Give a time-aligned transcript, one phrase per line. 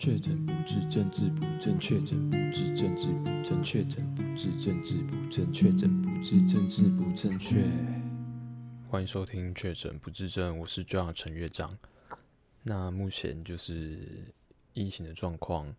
[0.00, 7.66] 确诊不治，政治不正确；诊不治，政治不正确；诊不治，政治不正确；诊不治，政治不正确。
[8.88, 11.76] 欢迎收听《确诊不治症》，我是 John 陈乐章。
[12.62, 14.32] 那目前就是
[14.72, 15.70] 疫情的状况，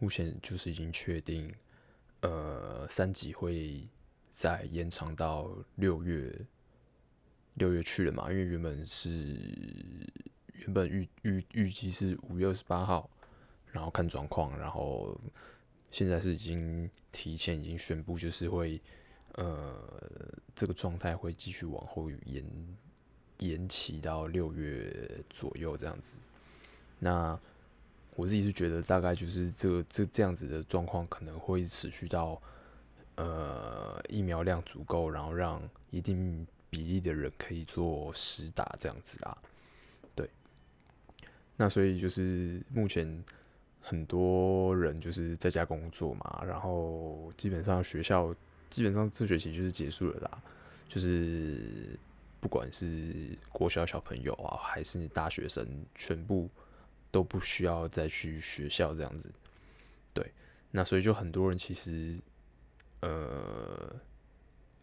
[0.00, 1.54] 目前就是已经确定，
[2.22, 3.86] 呃，三级会
[4.28, 6.36] 再延长到六月，
[7.54, 8.28] 六月去了嘛？
[8.28, 9.38] 因为原本是
[10.54, 13.08] 原本预预预计是五月二十八号。
[13.70, 15.14] 然后看状况，然后
[15.90, 18.80] 现在是已经提前已经宣布，就是会
[19.34, 19.74] 呃
[20.54, 22.44] 这个状态会继续往后延
[23.38, 26.16] 延期到六月左右这样子。
[26.98, 27.38] 那
[28.16, 32.40] 我自己是觉得大概就是这这这样子的状况可能会持续到
[33.16, 39.38] 呃疫苗量足够，然后让一定比例的人可以做实打这样子啦。
[40.14, 40.28] 对，
[41.56, 43.22] 那所以就是目前。
[43.80, 48.34] 很多人就是在家工作嘛，然后基本上学校
[48.68, 50.42] 基本上这学期就是结束了啦，
[50.88, 51.98] 就是
[52.40, 56.48] 不管是国小小朋友啊，还是大学生，全部
[57.10, 59.30] 都不需要再去学校这样子。
[60.12, 60.30] 对，
[60.70, 62.18] 那所以就很多人其实，
[63.00, 63.90] 呃，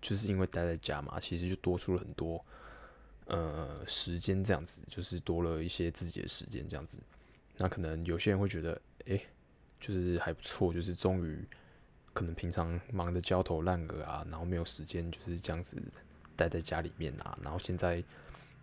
[0.02, 2.44] 就是因为待在家嘛，其实就多出了很多
[3.28, 7.00] 呃时间这样子，就是多了一些自己的时间这样子。
[7.58, 8.82] 那可能有些人会觉得。
[9.08, 9.24] 诶、
[9.80, 11.48] 就是还不错，就是终于
[12.12, 15.80] 可能平常忙得焦头烂额啊，然后没有时间就是这样子
[16.36, 18.04] 待在家里面啊，然后现在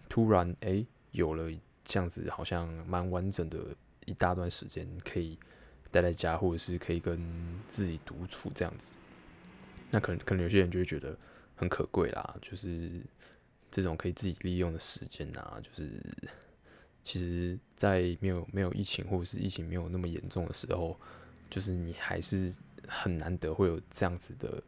[0.09, 1.49] 突然诶、有了
[1.85, 3.69] 这样子好像蛮完整的
[4.05, 5.39] 一大段时间可以
[5.93, 7.25] 待在家，或者是可以跟
[7.69, 8.93] 自己独处这样子，
[9.93, 11.17] 那可能可能有些人就会觉得
[11.55, 12.91] 很可贵啦，就是
[13.71, 15.89] 这种可以自己利用的时间啊，就是。
[17.05, 20.97] 其实，在没有没有疫情或者是疫情没有那么严重的时候，
[21.51, 22.55] 就是你还是
[22.87, 24.63] 很难得会有这样子的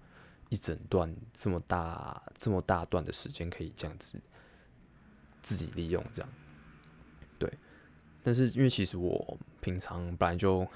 [0.49, 4.21] 一整段这么大这么大段的时间可以这样子
[5.43, 6.29] 自己利用这样。
[7.39, 7.49] 对，
[8.25, 10.67] 但是因为其实我平常本来就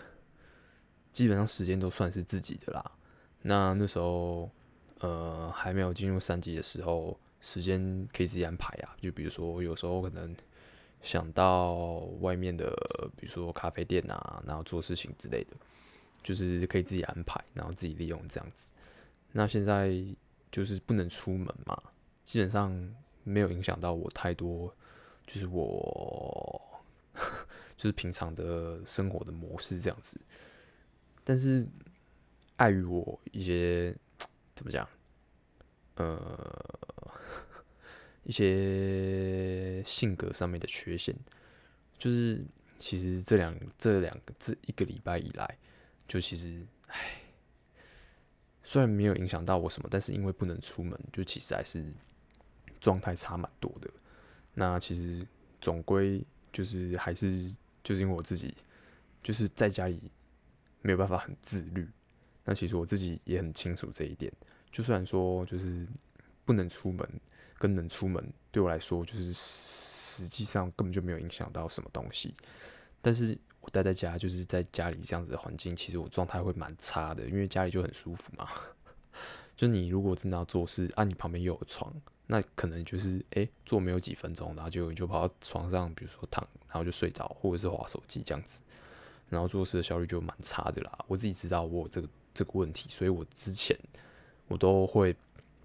[1.12, 2.92] 基本上时间都算是自己的啦。
[3.42, 4.48] 那那时候
[5.00, 8.94] 呃还没有进入三级的时候，时间可以自己安排啊。
[9.02, 10.36] 就比如说有时候可能。
[11.02, 12.70] 想到外面的，
[13.16, 15.56] 比如说咖啡店啊，然后做事情之类的，
[16.22, 18.72] 就是可以自己安排，然后自己利用这样子。
[19.32, 19.92] 那现在
[20.50, 21.80] 就是不能出门嘛，
[22.24, 22.72] 基本上
[23.24, 24.74] 没有影响到我太多，
[25.26, 26.60] 就是我
[27.76, 30.20] 就是平常的生活的模式这样子。
[31.24, 31.66] 但是
[32.56, 33.94] 碍于我一些
[34.56, 34.88] 怎么讲，
[35.94, 36.78] 呃。
[38.28, 41.16] 一些性格上面的缺陷，
[41.96, 42.44] 就是
[42.78, 45.56] 其实这两这两个这一个礼拜以来，
[46.06, 47.22] 就其实唉，
[48.62, 51.82] 虽然没有影响到我什么，但是因为不能出门，就其实还是
[52.82, 53.90] 状态差蛮多的。
[54.52, 55.26] 那其实
[55.58, 56.22] 总归
[56.52, 57.50] 就是还是
[57.82, 58.54] 就是因为我自己
[59.22, 59.98] 就是在家里
[60.82, 61.88] 没有办法很自律，
[62.44, 64.30] 那其实我自己也很清楚这一点。
[64.70, 65.86] 就虽然说就是
[66.44, 67.08] 不能出门。
[67.58, 72.32] 跟能出门对我来说，就是实际上根本就没有影响到什么东西。
[73.02, 78.48] 但是我待在家，就是在家里这样子的环境，其实我状态会蛮差的，因为家里就很舒服嘛。
[79.56, 81.92] 就你如果真的要做事，啊，你旁边又有床，
[82.26, 88.60] 那可能就是哎、欸，坐没有几分钟，然后就就跑到床上，比如说躺，然后就睡着，或者是划手机这样子，
[89.28, 91.04] 然后做事的效率就蛮差的啦。
[91.06, 93.76] 我自己知道我有这个这个问题，所以我之前
[94.46, 95.14] 我都会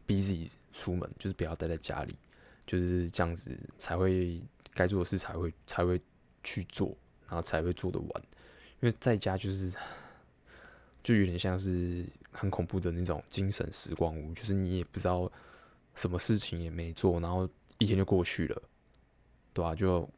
[0.05, 0.49] 逼自己。
[0.73, 2.17] 出门就是不要待在家里，
[2.65, 4.41] 就是这样子才会
[4.73, 6.01] 该做的事才会才会
[6.43, 6.87] 去做，
[7.27, 8.23] 然后才会做得完。
[8.81, 9.73] 因为在家就是
[11.03, 15.31] 就有点像是很恐怖的那种精神时光屋，就是你也不知道
[15.95, 17.47] 什么事情也没做，然后
[17.77, 18.61] 一天就过去了，
[19.53, 20.09] 对啊，就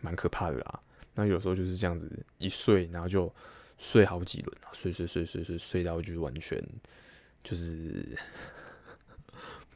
[0.00, 0.80] 蛮可怕的啦。
[1.14, 3.34] 那有时候就是这样子一睡，然后就
[3.78, 6.62] 睡好几轮，睡睡睡睡睡睡到就是完全
[7.42, 8.16] 就是。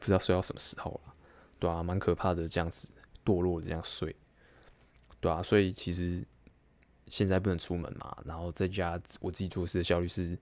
[0.03, 1.13] 不知道睡到什么时候了，
[1.59, 2.89] 对啊，蛮可怕的，这样子
[3.23, 4.13] 堕落这样睡，
[5.21, 6.21] 对啊，所以其实
[7.07, 10.37] 现在不能出门嘛，然后在家我自己做事的效率是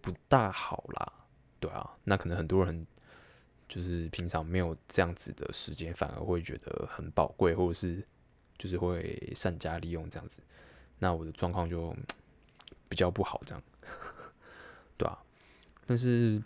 [0.00, 1.12] 不大好啦，
[1.60, 2.84] 对啊，那可能很多人
[3.68, 8.04] 就是平常没有这样子的时间，反而会觉得很宝贵，或者是
[8.58, 10.42] 就是会善加利用这样子，
[10.98, 11.94] 那我的状况就
[12.88, 13.62] 比较不好，这样，
[14.98, 15.16] 对啊，
[15.86, 16.42] 但是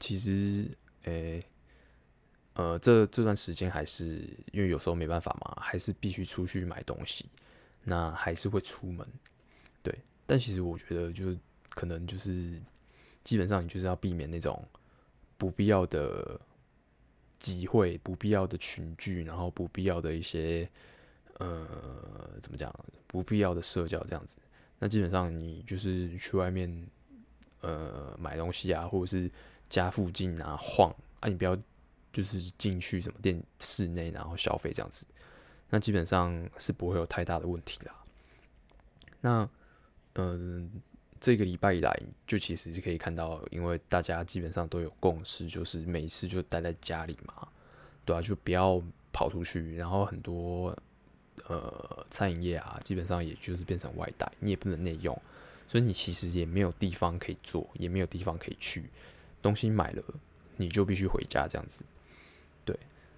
[0.00, 0.68] 其实
[1.04, 1.40] 诶。
[2.54, 7.26] 呃，这这段时间还是因为有时候没办法嘛，还是必须出去买东西，
[7.82, 9.06] 那还是会出门。
[9.82, 9.92] 对。
[10.26, 11.36] 但其实我觉得，就是
[11.70, 12.58] 可能就是
[13.22, 14.66] 基本上你就是要避免那种
[15.36, 16.40] 不必要的
[17.38, 20.66] 集会、不必要的群聚，然后不必要的一些
[21.38, 21.66] 呃
[22.40, 22.72] 怎么讲，
[23.06, 24.38] 不必要的社交这样子。
[24.78, 26.86] 那基本上你就是去外面
[27.60, 29.30] 呃买东西啊，或者是
[29.68, 31.54] 家附近啊晃啊，你不要
[32.14, 35.04] 就是进去什么店室内然后消费这样子，
[35.68, 37.94] 那基本上是不会有太大的问题啦。
[39.20, 39.50] 那
[40.14, 40.70] 嗯，
[41.20, 41.92] 这个礼拜以来，
[42.26, 47.48] 就其实是可以看到，因为大家基本上都有共识，就是每次就待在家里嘛，
[48.04, 48.80] 对啊，就不要
[49.12, 49.74] 跑出去。
[49.74, 50.76] 然后很多
[51.48, 55.20] 呃餐饮业啊，基本上也就是变成外带，你也不能内用，
[55.66, 58.84] 所以你其实也没有地方可以做，也没有地方可以去。
[59.42, 60.02] 东西买了，
[60.56, 61.84] 你就必须回家这样子。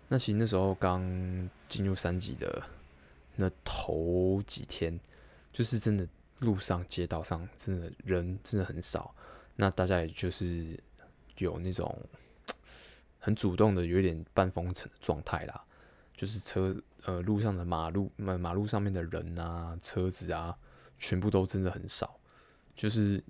[0.09, 1.01] 那其实那时候刚
[1.69, 2.63] 进入三级的
[3.37, 4.99] 那头几天，
[5.53, 6.07] 就是真的。
[6.41, 9.15] 路上、街道上，真的人真的很少。
[9.55, 10.79] 那大家也就是
[11.39, 11.99] 有那种
[13.19, 15.65] 很主动的，有点半封城的状态啦。
[16.15, 20.55] 就是车呃路上的马路马马路上面的人啊、车子啊，
[20.99, 22.21] 全部都真的很少。
[22.75, 23.25] 就是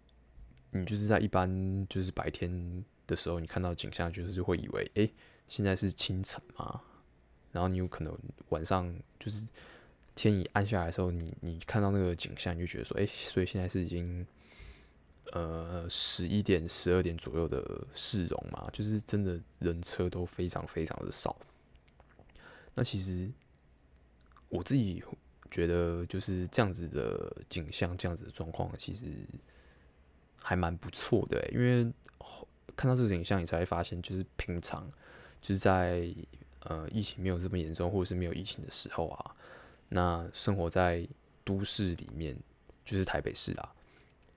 [0.73, 5.15] 你就是在一般就是白天的时候，你看到景象，就是会以为诶、
[5.49, 6.81] 现在是清晨嘛。
[7.53, 8.17] 然后你有可能
[8.49, 9.47] 晚上就是。
[10.19, 14.27] 天一暗下来的时候，你你看到那个景象，你就觉得说，哎、所以现在是已经
[15.33, 21.37] 呃十一点、十二点左右的市容嘛，就是真的人车都非常非常的少。
[22.73, 23.31] 那其实
[24.49, 25.05] 我自己
[25.51, 29.05] 觉得就是这样子的景象，这样子的状况，其实
[30.39, 31.93] 还蛮不错的、因为
[32.75, 34.91] 看到这个景象，你才会发现，就是平常
[35.55, 36.15] 是在
[36.61, 39.37] 呃疫情没有这么严重，或者是没有疫情的时候啊。
[39.89, 41.07] 那生活在
[41.45, 42.37] 都市里面，
[42.85, 43.73] 就是台北市啦。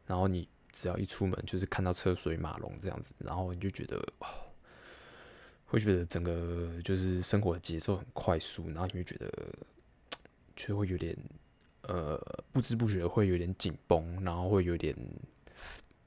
[0.05, 4.27] 然后你只要一出门，就是看到车水马龙这样子，然后你就觉得哦，
[5.65, 9.31] 会觉得整个就是生活的节奏很快速，然后你会觉得，
[10.55, 11.17] 就会有点，
[11.83, 12.19] 呃，
[12.51, 14.95] 不知不觉会有点紧绷，然后会有点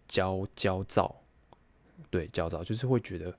[0.06, 1.14] 焦焦躁，
[2.10, 3.36] 对，焦躁，就是会觉得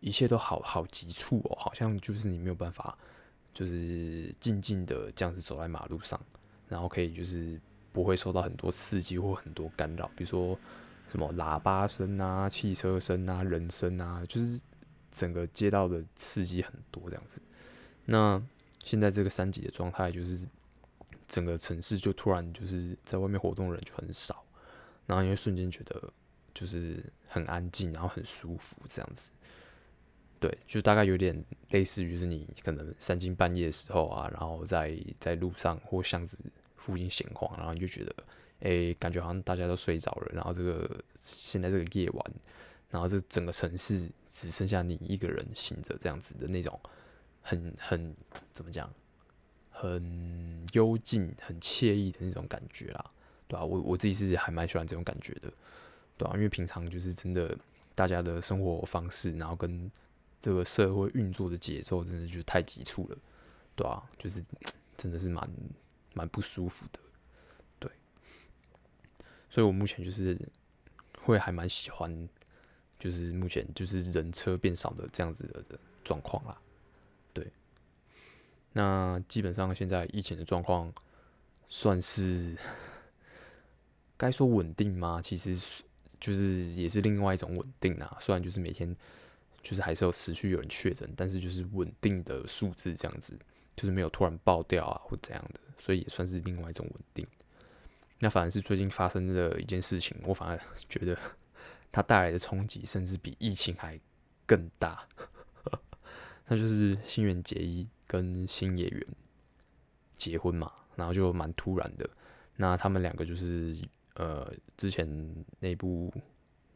[0.00, 2.98] 一切都好好急促哦，好像就是你没有办法。
[3.52, 6.18] 就是静静的这样子走在马路上，
[6.68, 7.60] 然后可以就是
[7.92, 10.56] 不会受到很多刺激或很多干扰，比如说
[11.08, 14.60] 什么喇叭声啊、汽车声啊、人声啊，就是
[15.10, 17.42] 整个街道的刺激很多这样子。
[18.04, 18.40] 那
[18.84, 20.46] 现在这个三级的状态，就是
[21.26, 24.44] 整个城市就突然就是在外面活动的人就很少，
[25.06, 26.00] 然后因为瞬间觉得
[26.54, 29.32] 就是很安静，然后很舒服这样子。
[30.40, 36.38] 对，就大概有点类似于，就是你可能三更半夜的时候啊，然后在在路上或巷子
[36.76, 38.14] 附近闲逛，然后你就觉得，
[38.60, 42.32] 哎、感觉好像大家都睡着了，然后这个现在这个夜晚，
[42.88, 46.80] 然后这整个城市只剩下你一个人醒着，这样子的那种
[47.42, 48.16] 很很
[48.54, 48.90] 怎么讲，
[49.68, 53.04] 很幽静、很惬意的那种感觉啦，
[53.46, 53.64] 对吧、啊？
[53.66, 55.52] 我我自己是还蛮喜欢这种感觉的，
[56.16, 56.34] 对吧、啊？
[56.34, 57.54] 因为平常就是真的
[57.94, 59.90] 大家的生活方式，然后跟
[60.40, 63.18] 这个社会运作的节奏真的就太急促了，
[63.76, 64.42] 对啊，就是
[64.96, 65.46] 真的是蛮
[66.14, 66.98] 蛮不舒服的，
[67.78, 67.90] 对。
[69.50, 70.38] 所以我目前就是
[71.22, 72.28] 会还蛮喜欢，
[72.98, 76.58] 就是目前就是人车变少的这样子的状况啦，
[77.34, 77.46] 对。
[78.72, 80.90] 那基本上现在疫情的状况
[81.68, 82.56] 算是
[84.16, 85.20] 该说稳定吗？
[85.22, 85.54] 其实
[86.18, 88.96] 就是也是另外一种稳定啊，虽然就是每天。
[89.62, 93.38] 就是还是有持续有人确诊，但是就是稳定的数字这样子，
[93.76, 97.26] 就是没有突然爆掉啊或怎样的，所以也算是另外一种稳定。
[98.18, 101.16] 那反而是最近发生的一件事情，我反而 觉得
[101.90, 103.98] 它带来的冲击甚至比疫情还
[104.46, 105.06] 更大。
[106.46, 109.06] 那就是新垣结衣跟新野源
[110.16, 112.08] 结婚嘛，然后就蛮突然的。
[112.56, 113.76] 那他们两个就是
[114.14, 115.08] 呃之前
[115.60, 116.12] 那部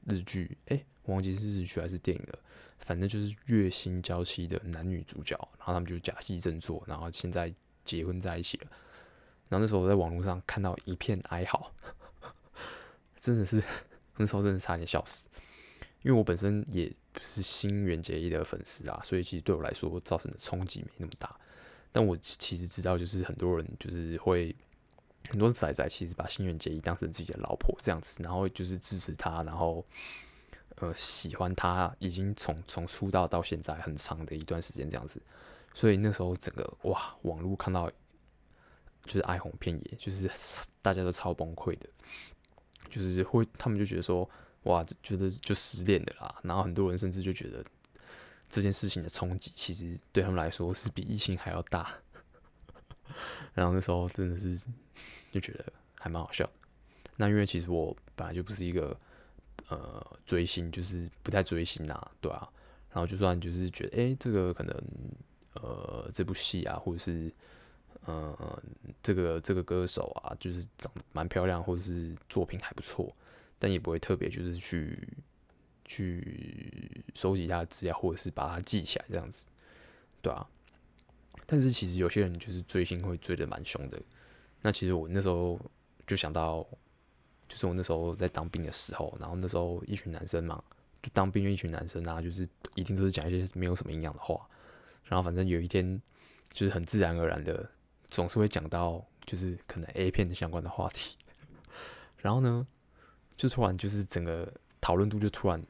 [0.06, 2.38] 日剧，哎、忘记是日剧还是电影了。
[2.78, 8.66] 反正就是月薪娇妻的男女主角，然后他们就假戏真做，然后现在结婚在一起了。
[9.48, 11.72] 然后那时候我在网络上看到一片哀嚎，
[13.20, 13.62] 真的是
[14.18, 15.28] 那时候真的差点笑死。
[16.02, 21.34] 因为我本身也不是新垣结衣的粉丝啊，所以其实对我来说造成的冲击没那么大。
[21.90, 24.54] 但我其实知道，就是很多人就是会
[25.30, 29.86] 很多仔仔其实把新垣结衣当成自己的老婆这样子，然后就是支持他，然后。
[30.76, 35.20] 呃，喜欢他已经从从出道到现在很长的一段时间这样子，
[35.72, 37.90] 所以那时候整个哇，网络看到
[39.04, 40.30] 就是哀鸿遍野，就是
[40.82, 41.88] 大家都超崩溃的，
[42.90, 44.28] 就是会他们就觉得说，
[44.64, 47.64] 哇，觉得就失恋的啦，然后很多人甚至就觉得
[48.50, 51.94] 这件事情的冲击，其实对他们来说是比异性还要大。
[53.54, 54.58] 然后那时候真的是
[55.30, 56.48] 就觉得还蛮好笑。
[57.16, 58.98] 那因为其实我本来就不是一个
[59.68, 62.48] 呃追星，就是不太追星啊，对啊。
[62.90, 64.84] 然后就算就是觉得，哎，这个可能
[65.54, 67.32] 呃这部戏啊，或者是
[68.06, 68.36] 嗯、
[69.02, 73.10] 这个这个歌手啊，就是长得蛮漂亮，或者是作品还不错，
[73.58, 75.08] 但也不会特别就是去
[75.86, 79.46] 去收集他的资料，或者是把它记起来这样子，
[80.20, 80.46] 对啊。
[81.46, 84.00] 但是其实有些人就是追星会追的蛮凶的。
[84.60, 85.58] 那其实我那时候
[86.06, 86.66] 就想到，
[87.48, 90.62] 就是我那时候在当兵的时候，然后那时候一群男生嘛。
[91.02, 94.40] 就当兵的一群男生啊，就是一定都是讲一些没有什么营养的话，
[95.04, 96.00] 然后反正有一天
[96.50, 97.68] 就是很自然而然的，
[98.06, 101.18] 总是会讲到就是可能 A 片的相关的话题，
[102.16, 102.66] 然后呢，
[103.36, 105.62] 就突然就是整个讨论度就突然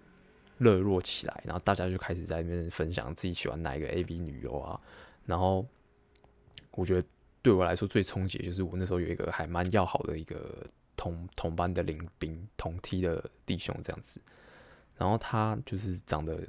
[0.59, 4.81] 热络起来，然后大家就开始在那边分享自己喜欢哪一个 AV 女优啊，
[5.27, 5.67] 然后
[6.71, 7.09] 我觉得
[7.43, 10.65] 对我来说最冲击就是我那时候有一个还蛮要好的一个
[10.97, 14.21] 同同班的邻兵同梯的弟兄这样子。
[14.97, 16.47] 然后他就是长得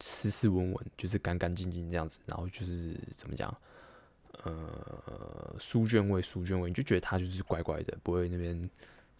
[0.00, 2.20] 斯斯文文，就是干干净净这样子。
[2.26, 3.56] 然后就是怎么讲，
[4.42, 8.68] 呃，书卷味，书卷味，你就觉得他就是乖乖的，不会那边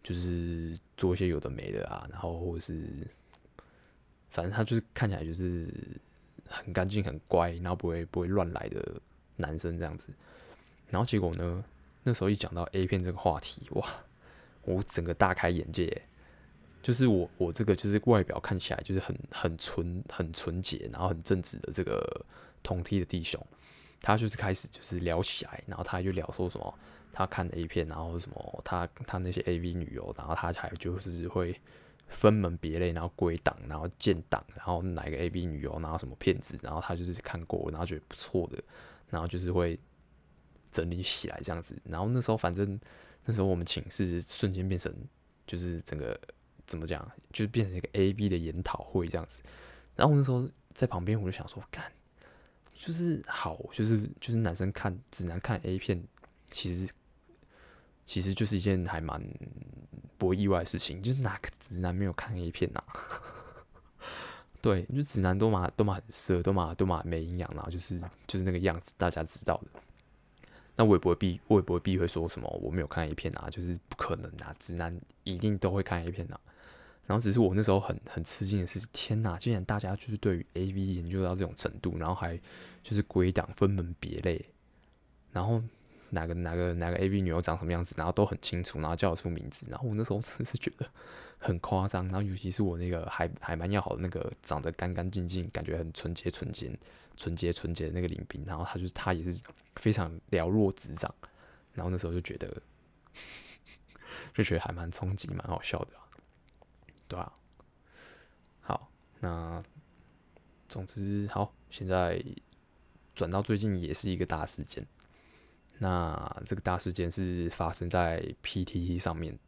[0.02, 2.04] 就是做一些有的没的啊。
[2.10, 3.06] 然后或者是，
[4.30, 5.72] 反正他就是看起来就是
[6.46, 9.00] 很干净、很乖，然后不会不会乱来的
[9.36, 10.08] 男生这样子。
[10.90, 11.64] 然后结果呢，
[12.02, 13.88] 那时候一讲到 A 片这个话题，哇，
[14.64, 16.02] 我整个大开眼界。
[16.82, 22.26] 就是我，我这个就是外表看起来就是很很纯、很纯洁，然后很正直的这个
[22.60, 23.40] 同梯的弟兄，
[24.00, 26.74] 他就是开始就是聊起来，然后他就聊说什么
[27.12, 31.54] 他看的 A 片，然后什么他他那些 AV 女优，然后他还就是会
[32.08, 38.60] 分门别类，然后归档，然后建档，然后哪个 AV 女优，然后什么片子，然后他就是看过，然后觉得不错的，
[39.08, 39.78] 然后就是会
[40.72, 41.80] 整理起来这样子。
[41.84, 42.76] 然后那时候反正
[43.24, 44.94] 那时候我们寝室瞬间变成
[45.46, 46.18] 就是整个。
[46.64, 47.06] 怎么讲？
[47.32, 49.42] 就是变成一个 A V 的研讨会这样子。
[49.94, 51.92] 然后我那时候在旁边，我就想说，干，
[52.72, 56.02] 就是好，就是就是男生看直男看 A 片，
[56.50, 56.90] 其实
[58.06, 59.22] 其实就是一件还蛮
[60.16, 61.02] 不意外的事情。
[61.02, 62.94] 就是哪个直男没有看 A 片呐、啊？
[64.62, 69.80] 对，就直男都嘛都嘛很色，都嘛都嘛没营养，然后就是就是那个样子，大家知道的。
[70.76, 76.38] 那我也不会避，我也不会避讳说什么我没有看 A 片啊，就是不可能啊，直男一定都会看 A 片啊。
[77.04, 79.36] 然后只是我那时候很很吃惊的是，天哪！
[79.36, 82.40] 竟然大家就是对于 AV 研究到这种程度，然后还
[82.82, 84.42] 就是归档分门别类，
[85.32, 85.60] 然后
[86.10, 89.66] 哪个哪个哪个 AV 女优长什么样子，然后都很清楚，然后叫得出名字。
[89.68, 90.86] 然后我那时候真是觉得
[91.38, 92.04] 很夸张。
[92.04, 96.70] 然后尤其是我那个还还蛮要好的那个长得干干净净，感觉很纯洁纯洁、
[97.16, 99.40] 纯洁纯洁的那个邻兵，然后他就是他也是
[99.76, 101.14] 非常了若指掌。
[101.72, 102.62] 然后那时候就觉得
[104.34, 105.92] 就觉得还蛮冲击，蛮好笑的。
[107.08, 107.32] 对啊，
[108.60, 108.90] 好，
[109.20, 109.62] 那
[110.68, 112.22] 总之好，现在
[113.14, 114.86] 转到最近也是一个大事件。
[115.78, 119.38] 那这个大事件是发生在 PTT 上面。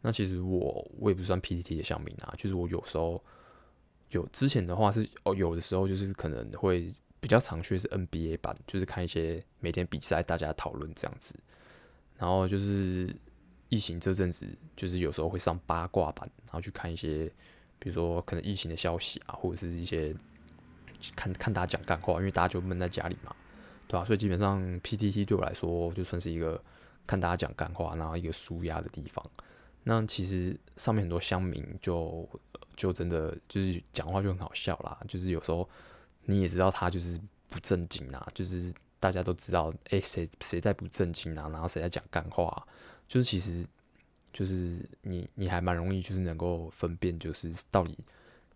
[0.00, 3.22] 那其实我我也不算 PTT 的小民啊，就是我有时候
[4.10, 11.38] 有之前的话是哦，有的时候就是可能会比较常去是 NBA 版，就是看一些每天比赛大家讨论这样子，
[12.16, 13.14] 然后就是。
[13.68, 14.46] 疫情这阵子
[14.76, 17.26] 就是有时候会上八卦版，然后去看一些，
[17.80, 20.14] 比如说可能疫情的消息啊，或者是一些
[21.16, 23.34] 看看大家讲干话，因为大家就闷在家里嘛，
[23.88, 24.04] 对吧、啊？
[24.04, 26.62] 所以基本上 PTT 对我来说就算是一个
[27.08, 29.28] 看大家讲干话，然后一个舒压的地方。
[29.88, 32.28] 那其实上面很多乡民就
[32.76, 35.68] 就真的就是讲话就很好笑啦，就是有时候
[36.24, 42.66] 你也知道他就是不正经啊，就是大家都知道，哎、谁谁在不正经啊，然后谁在讲干话、
[43.06, 43.64] 就是其实，
[44.32, 47.96] 就是你你还蛮容易就是能够分辨，就是到底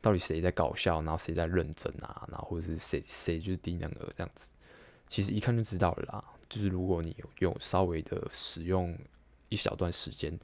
[0.01, 4.51] 到底谁在搞笑，然后谁在认真啊，然后或者是谁谁就是低能儿这样子，
[5.07, 6.25] 其实一看就知道了啦。
[6.49, 8.99] 就是如果你有稍微的使用
[9.49, 10.37] 一小段时间，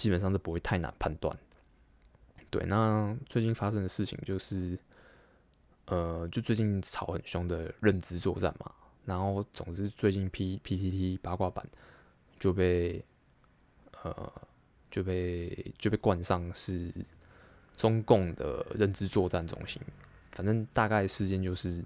[0.00, 1.36] 基本上都不会太难判断。
[2.48, 4.78] 对，那最近发生的事情就是，
[5.84, 8.72] 呃，就最近吵很凶的认知作战嘛，
[9.04, 11.68] 然后总之最近 P PTT 八卦版
[12.38, 13.04] 就被。
[14.02, 14.32] 呃，
[14.90, 16.90] 就被就被冠上是
[17.76, 19.78] 中共的认知作战中心。
[20.32, 21.84] 反正大概事件就是，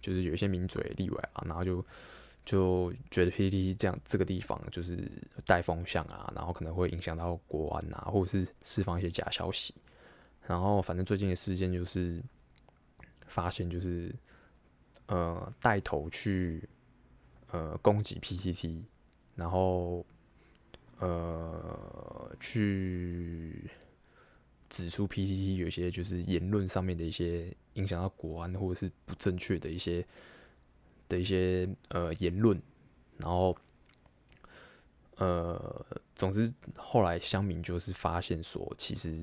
[0.00, 1.84] 就是有一些名嘴例外啊，然后就
[2.44, 5.08] 就觉得 PTT 这样这个地方就是
[5.46, 9.72] 带风向啊，然后可能会影响到国安啊，或者是释放一些假消息。
[10.46, 12.20] 然后反正最近的事件就是
[13.28, 14.12] 发现就是
[15.06, 16.68] 呃带头去
[17.52, 18.82] 呃攻击 PTT，
[19.36, 20.04] 然后
[20.98, 23.70] 呃去
[24.68, 30.04] 指出 PTT 有些就是言论上面的一些影响到国安或者是不正确的一些。
[31.12, 32.58] 的一些呃言论，
[33.18, 33.54] 然后
[35.16, 39.22] 呃，总之后来乡民就是发现说，其实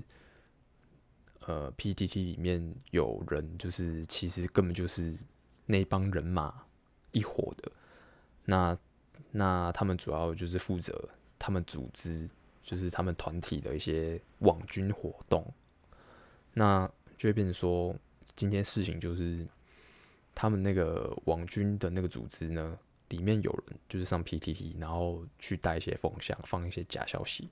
[1.48, 5.17] 呃 PTT 里面有人就是其实根本就是
[5.65, 6.63] 那帮人马
[7.12, 7.72] 一伙的，
[8.46, 8.77] 那
[9.31, 12.29] 那他们主要就是负责他们组织
[12.62, 15.43] 就是他们团体的一些网军活动，
[16.53, 17.96] 那就会变成说
[18.36, 19.48] 今天事情就是。
[20.41, 22.79] 他们那个网军的那个组织呢，
[23.10, 27.50] 里面有人就是上 PTT，然后去带一些风向，放一些假消息，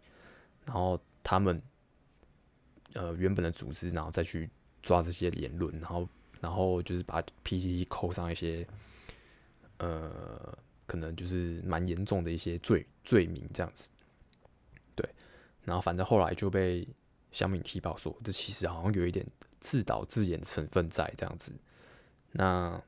[0.63, 1.62] 然后他们
[2.94, 4.50] 呃原本的组织，然后再去
[4.82, 6.08] 抓这些言论，然后
[6.39, 8.65] 然后就是把 PTT 扣上一些
[9.79, 13.89] 呃可能就是蛮严重的一些罪罪名这样子，
[14.96, 15.06] 对，
[15.65, 16.88] 然后反正后来就被
[17.34, 19.27] 小敏踢爆说，这其实好像有一点
[19.60, 21.53] 自导自演成分在这样子。
[22.39, 22.79] 那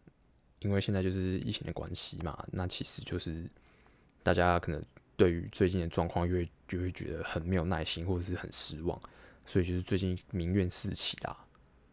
[0.59, 3.49] 因为现在就是疫情的关系嘛，那其实就是
[4.21, 4.83] 大家可能
[5.17, 9.01] 对于最近的状况，就会就会觉得很没有耐心，或者是很失望，
[9.47, 11.35] 所以就是最近民怨四起啦，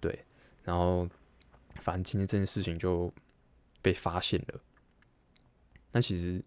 [0.00, 0.22] 对，
[0.64, 1.08] 然后
[1.76, 3.10] 反正今天这件事情就
[3.80, 4.60] 被发现了。
[5.92, 6.44] 那其实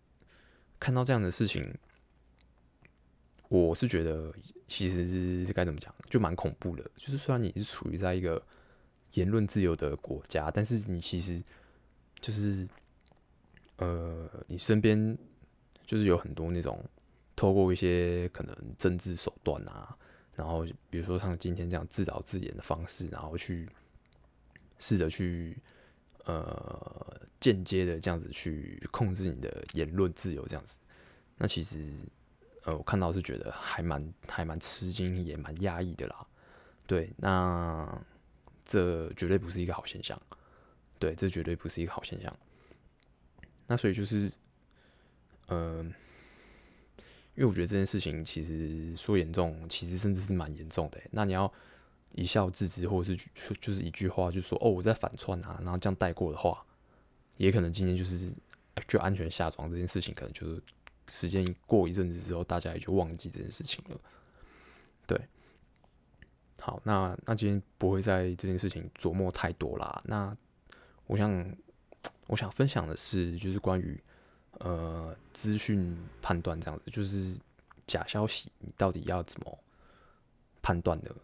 [0.79, 1.73] 看到这样的事情，
[3.47, 4.31] 我是觉得
[4.67, 6.83] 其实是该怎么讲，就蛮恐怖的。
[6.95, 8.45] 就是虽然你是处于在一个
[9.13, 11.41] 言论自由的国家，但是你其实
[12.21, 12.67] 就是，
[13.77, 15.17] 呃，你身边
[15.83, 16.83] 就是有很多那种
[17.35, 19.97] 透过一些可能政治手段啊，
[20.35, 23.67] 然后比如说像今天这样自导自演的方式，然后去
[24.77, 25.57] 试着去
[26.25, 30.77] 呃间接的这样子去控制你的言论自由，这样子，
[31.35, 31.91] 那其实
[32.63, 36.27] 呃我看到是觉得还蛮还蛮吃惊，也蛮压抑的啦。
[36.85, 37.99] 对，那。
[38.69, 40.21] 这绝对不是一个好现象，
[40.99, 42.31] 对，这绝对不是一个好现象。
[43.65, 44.31] 那所以就是，
[45.47, 45.85] 嗯、
[47.33, 51.01] 因为我觉得这件事情其实说严重，其实甚至是蛮严重的。
[51.09, 51.51] 那你要
[52.11, 56.63] 一笑置之，或者是就是一句话就说“哦，我在反串啊”，然后这样带过的话，
[57.37, 58.31] 也可能今天就是
[58.87, 60.61] 就安全下床这件事情，可能就是
[61.07, 63.99] 时间过一阵子之后，大家也就忘记这件事情了，
[65.07, 65.19] 对。
[66.59, 70.01] 好，那那今天不会在这件事情琢磨太多啦。
[70.05, 70.35] 那
[71.07, 71.55] 我想，
[72.27, 73.99] 我想分享的是，就是关于
[74.59, 77.35] 呃资讯判断这样子，就是
[77.87, 79.57] 假消息你到底要怎么
[80.61, 81.15] 判断的？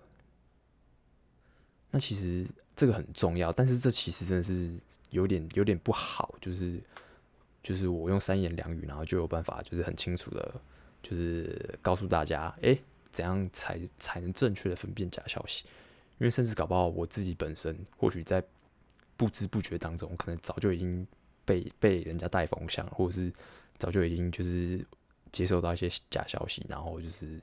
[1.91, 2.45] 那其实
[2.75, 4.73] 这个很重要，但是这其实真的是
[5.11, 6.79] 有点有点不好，就是
[7.63, 10.61] 就是我用三言两语，然后就有办法，就是很清楚的，
[11.01, 12.77] 就是告诉大家，哎、
[13.15, 15.63] 怎样才才能正确的分辨假消息？
[16.19, 18.43] 因为甚至搞不好我自己本身，或许在
[19.15, 21.07] 不知不觉当中，可能早就已经
[21.45, 23.31] 被被人家带风向，或者是
[23.77, 24.85] 早就已经就是
[25.31, 27.39] 接受到一些假消息，然后就是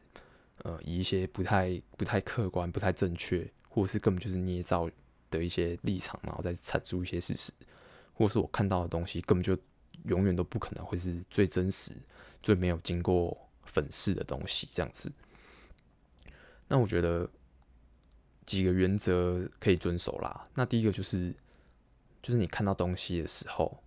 [0.62, 4.90] 呃以一些不太不太客观、不太正确，或者是根本就是捏造
[5.30, 7.50] 的一些立场，然后再阐述一些事实，
[8.12, 9.56] 或是我看到的东西根本就
[10.04, 11.92] 永远都不可能会是最真实、
[12.42, 15.11] 最没有经过粉饰的东西，这样子。
[16.72, 17.28] 那我觉得
[18.46, 20.48] 几个原则可以遵守啦。
[20.54, 21.30] 那第一个就是，
[22.22, 23.78] 就是你看到东西的时候，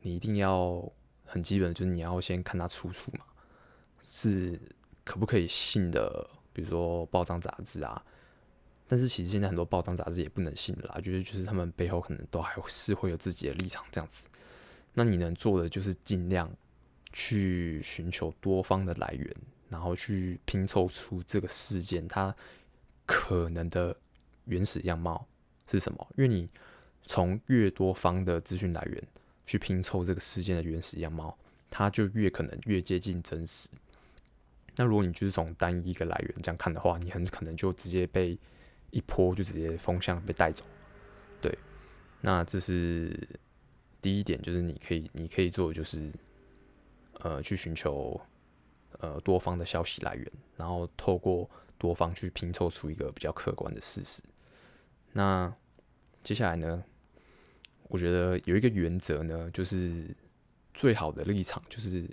[0.00, 0.90] 你一定要
[1.26, 3.26] 很基本，就是你要先看它出处嘛，
[4.08, 4.58] 是
[5.04, 6.26] 可不可以信的？
[6.54, 8.02] 比如说报章杂志啊。
[8.88, 14.26] 但是其实现在很多报章杂志也不能信的啦，就是就是他们背后可能都还是会有自己的立场这样子。
[14.94, 16.50] 那你能做的就是尽量
[17.12, 19.36] 去寻求多方的来源。
[19.70, 22.34] 然后去拼凑出这个事件它
[23.06, 23.96] 可能的
[24.46, 25.24] 原始样貌
[25.66, 26.06] 是什么？
[26.16, 26.48] 因为你
[27.06, 29.02] 从越多方的资讯来源
[29.46, 31.38] 去拼凑这个事件的原始样貌，
[31.70, 33.68] 它就越可能越接近真实。
[34.74, 38.36] 那如果你就是从单一一个来源这样看的话，你很可能就直接被
[38.90, 40.64] 一波就直接风向被带走。
[41.40, 41.56] 对，
[42.20, 43.16] 那这是
[44.00, 46.10] 第一点，就是你可以你可以做的就是
[47.20, 48.20] 呃去寻求。
[49.00, 54.22] 呃，多方的消息来源，然后透过多方去拼凑出一个比较客观的事实。
[55.12, 55.52] 那
[56.22, 56.84] 接下来呢，
[57.88, 60.14] 我觉得有一个原则呢，就是
[60.74, 62.08] 最好的立场就是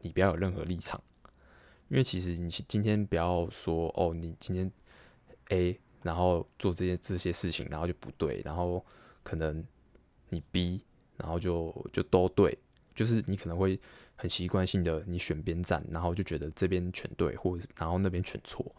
[0.00, 1.02] 你不要有任何立场，
[1.88, 4.70] 因为其实你今天不要说哦，你今天
[5.48, 8.84] A 然后做这些这些事情，然后就不对，然后
[9.24, 9.64] 可能
[10.28, 10.80] 你 B
[11.16, 12.56] 然后就就都对，
[12.96, 13.78] 就是你可能会
[14.16, 18.74] 很习惯性的你选边站，然后就觉得这边全对，或者然后那边全错。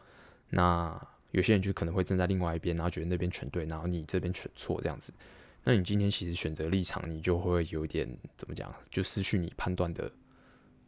[0.50, 1.00] 那
[1.32, 5.14] 有些人就可能会站在另外一边，然后觉得那边全对，然后你这边全错这样子。
[5.64, 10.12] 那你今天其实选择立场，你就会有点怎么讲，就失去你判断的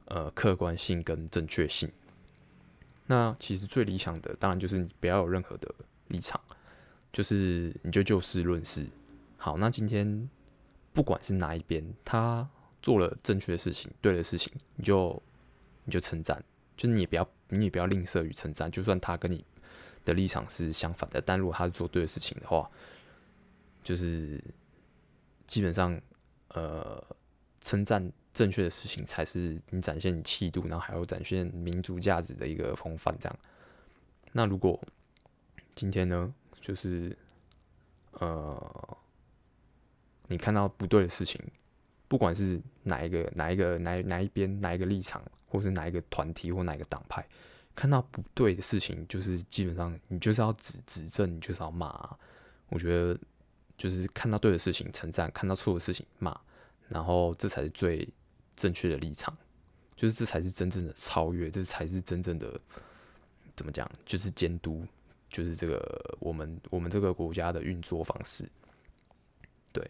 [0.06, 1.92] 呃客观性跟正确性。
[3.06, 5.74] 那其实最理想的当然就是你不要有任何的
[6.08, 6.40] 立场，
[7.12, 8.86] 就是你就就事论事。
[9.36, 10.30] 好，那今天
[10.94, 12.50] 不管是哪一边，他
[12.82, 15.22] 做了正确的事情、对的事情，你就
[15.86, 16.44] 你就称赞，
[16.78, 19.46] 就你也不要你也不要吝啬于称赞，就算他跟你
[20.06, 22.70] 的立场是相反的，但如果他是做对的事情的话，
[23.84, 24.44] 就是。
[25.50, 26.00] 基本上，
[26.50, 27.04] 呃，
[27.60, 33.18] 称赞正确的事情才是你展现你气度，然后还有展现民族价值的一个风范。
[33.20, 33.40] 这样，
[34.32, 34.80] 那如果
[35.74, 37.18] 今天呢，就是
[38.12, 38.98] 呃，
[40.28, 41.42] 你看到不对的事情，
[42.10, 47.26] 不管是哪一个、哪一个、哪哪一边、哪一个立场，或是哪一个团体或哪一个党派，
[47.74, 52.18] 看到不对的事情，就是基本上你就是要指指正，你就是要骂。
[52.68, 53.18] 我觉得。
[53.80, 56.38] 就是看到对的事情称赞，看到错的事情骂，
[56.90, 58.06] 然后这才是最
[58.58, 59.34] 正确的立场，
[59.96, 62.60] 就是这才是真正的超越，这才是真正的
[63.56, 63.90] 怎么讲？
[64.06, 64.86] 就是监督，
[65.30, 68.46] 就是这个我们我们这个国家的运作方式。
[69.72, 69.90] 对，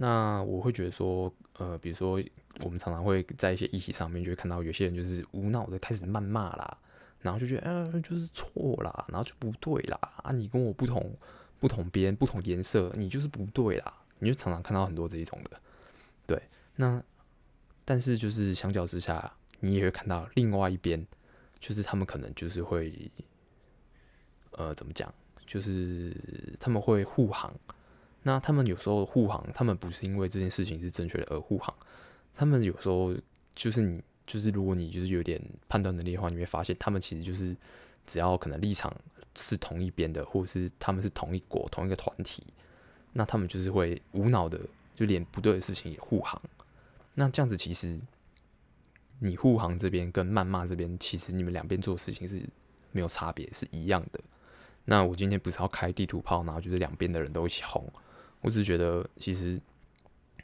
[0.00, 2.22] 那我会觉得说，呃，比如说
[2.60, 6.78] 我们常常会在一些议题上面就会看到有些人就是无脑的开始谩骂啦，
[7.20, 11.14] 然后就觉得，呃，就是错啦，然后就不对啦，啊，你跟我不同。
[11.60, 13.92] 不同边、不同颜色，你就是不对啦。
[14.20, 15.60] 你就常常看到很多这一种的，
[16.24, 16.40] 对。
[16.76, 17.02] 那
[17.84, 21.04] 但是就是相较之下，你也会看到另外一边，
[21.58, 23.10] 就是他们可能就是会，
[24.52, 25.12] 呃，怎么讲？
[25.44, 26.14] 就是
[26.60, 27.52] 他们会护航。
[28.22, 31.74] 那他们有时候护航，他们不是因为这件事情是正确的而护航，
[32.34, 33.14] 他们有时候
[33.54, 37.56] 就是你，就是如果你就是有点判断能力的话，你会发现他们其实就是
[38.06, 38.94] 只要可能立场。
[39.40, 42.42] 是同一边的，或者是他们是同一国、同一个团体，
[43.12, 44.58] 那他们就是会无脑的，
[44.96, 46.42] 就连不对的事情也护航。
[47.14, 48.00] 那这样子其实，
[49.20, 52.42] 你护航这边跟谩骂这边，其实你们两边做的事情是
[52.90, 54.18] 没有差别，是一样的。
[54.86, 57.88] 那我今天不是要开地图炮，然后就是两边的人都一起轰。
[58.40, 59.60] 我只是觉得，其实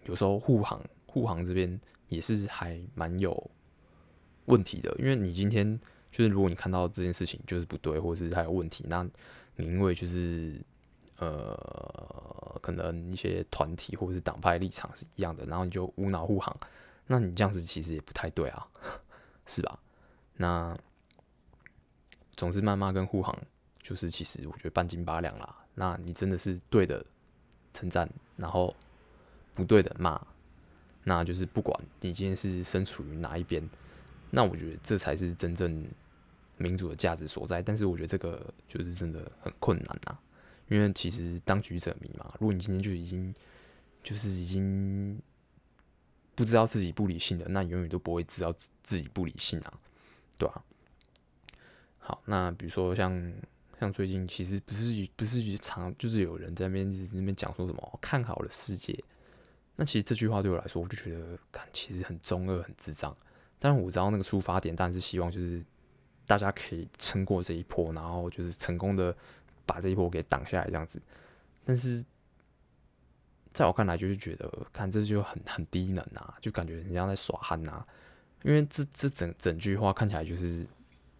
[0.04, 3.50] 有时候护航护航这边也是还蛮有
[4.46, 5.80] 问题的，因为你今天。
[6.16, 9.02] 就是如果你看到这件事情就是不对，或者是还有问题，那
[9.56, 10.54] 你因为就是
[11.18, 16.56] 呃，可能一些团体或者是党派立场是一样的，然后你就无脑护航，
[17.08, 18.64] 那你这样子其实也不太对啊，
[19.44, 19.76] 是吧？
[20.36, 20.78] 那
[22.36, 23.36] 总之谩骂跟护航，
[23.82, 25.64] 就是其实我觉得半斤八两啦。
[25.74, 27.04] 那你真的是对的
[27.74, 28.08] 称赞，
[28.38, 28.74] 然后
[29.52, 30.18] 不对的骂，
[31.02, 33.68] 那就是不管你今天是身处于哪一边，
[34.30, 35.86] 那我觉得这才是真正。
[36.56, 40.16] 民主的价值所在，但是我觉得这个就是真的很困难呐，
[40.68, 42.32] 因为其实当局者迷嘛。
[42.38, 43.34] 如果你今天就已经
[44.04, 45.20] 就是已经
[46.36, 49.74] 不知道自己不理性的，那永远都不会知道自己不理性啊，
[50.38, 50.62] 对吧？
[51.98, 53.32] 好，那比如说像
[53.78, 58.98] 像最近其实不是不是常就是有人在那边一直那边讲说什么看好了世界，
[59.76, 63.16] 那其实这句话对我来说，我就觉得看其实很中二很智障。
[63.58, 65.64] 但是我知道那个出发点，但是希望就是。
[66.26, 69.14] 大家可以撑过这一波，然后就是成功的
[69.66, 70.98] 把这一波给挡下来，这样子。
[71.66, 72.02] 但是
[73.52, 77.84] 在我看来，就是觉得看这就很很低能啊，就感觉人家在耍憨呐。
[78.42, 80.66] 因为这这整整句话看起来就是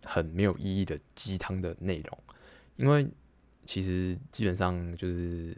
[0.05, 2.19] 很没有意义的鸡汤的内容。
[2.77, 3.09] 因为
[3.67, 5.57] 其实基本上就是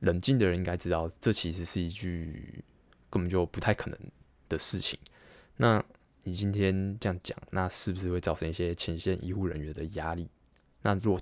[0.00, 2.64] 冷静的人应该知道，这其实是一句
[3.10, 3.98] 根本就不太可能
[4.48, 4.98] 的事情。
[5.56, 5.82] 那。
[6.24, 10.28] 你今天这样讲，那是不是会造成一些前线医护人员的压力？
[10.80, 11.20] 那如果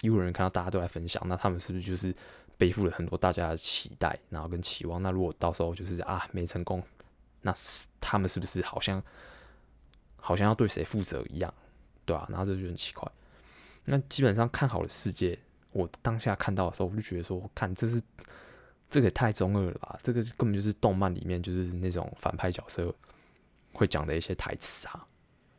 [0.00, 2.12] 医护人员看到大家都来分享，那他们是不是就是
[2.58, 5.00] 背负了很多大家的期待，然后跟期望？
[5.00, 6.82] 那如果到时候就是啊没成功，
[7.42, 9.00] 那是他们是不是好像
[10.16, 11.54] 好像要对谁负责一样，
[12.04, 12.26] 对吧、啊？
[12.28, 13.08] 然后这就很奇怪。
[13.84, 15.38] 那基本上看好的世界，
[15.72, 18.02] 我当下看到的时候，我就觉得说，看这是
[18.88, 19.98] 这个也太中二了吧？
[20.02, 22.94] 这个根本就是动漫里面就是那种反派角色。
[23.72, 25.06] 会讲的一些台词啊，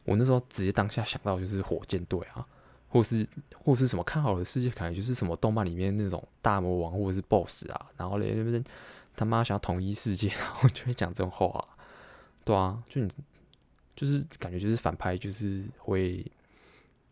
[0.03, 2.45] 我那时候直接当下想到就是火箭队啊，
[2.89, 8.61] 或是或是什么看好的世界，感觉就是什么动漫里面那种大魔王或者是 BOSS 啊，然后嘞那边
[9.15, 11.65] 他妈想要统一世界， 然后就会讲这种话，
[12.43, 13.09] 对啊，就你
[13.95, 16.23] 就是感觉就是反派，就是会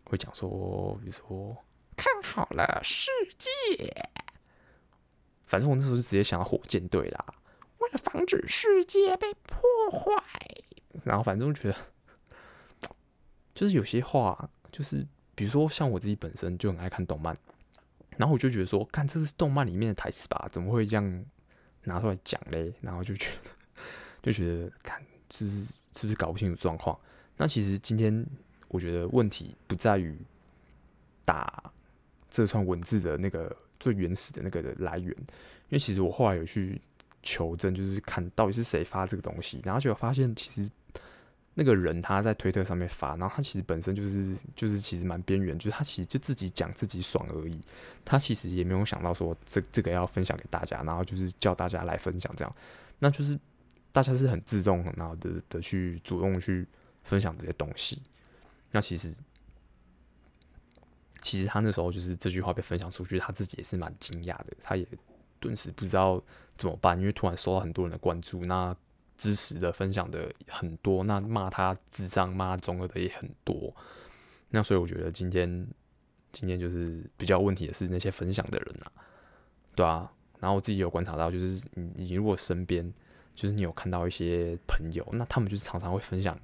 [0.10, 1.56] 会讲说，比如说
[1.96, 3.48] 看好了世界，
[5.46, 7.26] 反正我那时候就直接想要火箭队啦，
[7.78, 10.22] 为了防止世界被破坏，
[11.04, 11.78] 然后反正我觉得
[13.54, 17.38] 就是有些话，就是比如说像我自己本身就很爱看动漫。
[18.18, 21.26] 然后我就觉得说，看这是动漫里面的台词吧，怎么会这样
[21.84, 22.74] 拿出来讲嘞？
[22.82, 23.50] 然后就觉得，
[24.22, 27.00] 就觉得，看是不是是不是搞不清楚状况？
[27.38, 28.26] 那其实今天
[28.70, 30.18] 我觉得问题不在于
[31.26, 31.62] 打
[32.32, 36.82] 这串文字的那个最原始的那个的来源，因为其实我后来有去
[37.22, 40.72] 求证，就是看到底是谁发这个东西，然后就发现其实。
[41.56, 47.60] 那个人他在推特上面发，然后他其实本身就是就是其实蛮边缘，就是他其实就自己讲自己爽而已，
[48.06, 52.56] 他其实也没有想到说这这个要分享给大家，然后就是叫大家来分享这样，
[52.98, 53.38] 那就是
[53.92, 56.66] 大家是很自动然后的的去主动去
[57.04, 58.02] 分享这些东西，
[58.72, 59.14] 那其实
[61.22, 64.88] 其实他那时候就是这句话被分享出去，他自己也是蛮惊讶的，他也
[65.40, 66.22] 顿时不知道
[66.58, 68.76] 怎么办，因为突然收到很多人的关注，那。
[69.20, 73.76] 支持的分享的很多，那骂他智障、骂中二的也很多。
[74.48, 75.68] 那所以我觉得今天
[76.32, 78.90] 今天就是比较问题的是那些分享的人啊，
[79.76, 80.10] 对啊。
[80.40, 82.94] 然后我自己有观察到，就是你你如果身边
[83.36, 86.40] 就是你有看到一些朋友，那他们就是常常会分享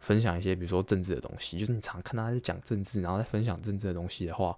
[0.00, 4.56] 分享一些比如说政治的东西，就是你常看他在讲政治，然后在分享政治的东西的话，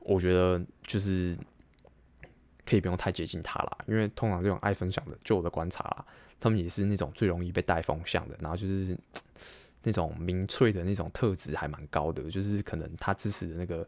[0.00, 1.36] 我觉得就是。
[2.66, 6.04] 可以不用太接近他啦，因为通常这种爱分享的，就我的观察啦，
[6.38, 8.96] 他们也是那种最容易被带风向的，然后就是
[9.82, 13.84] 那种民粹的那种特质还蛮高的，就是可能他支持的那个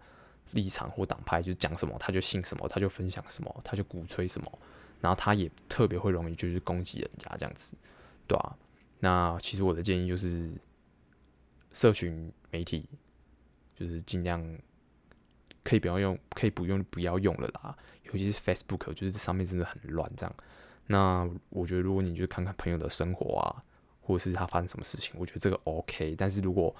[0.51, 4.59] 立场或党派，就讲什么他就信什么，他就分享什么，他就鼓吹什么，
[5.01, 7.77] 然后他也特别会容易就是攻击人家这样子，
[8.27, 8.57] 对啊，
[9.03, 10.51] 那其实我的建议就是，
[11.73, 12.88] 社群媒体
[13.77, 14.43] 就是尽量。
[15.65, 17.79] 可以不要用，可以不用，不要用了啦。
[18.03, 20.11] 尤其是 Facebook，就是这上面真的很乱。
[20.17, 20.35] 这样，
[20.88, 23.62] 那我觉得如果你就看看朋友的生活啊，
[24.01, 26.17] 或者是他发生什么事情，我觉得这个 OK。
[26.19, 26.75] 但是如果